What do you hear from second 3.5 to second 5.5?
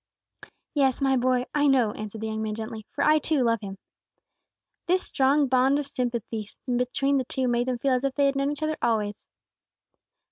Him." This strong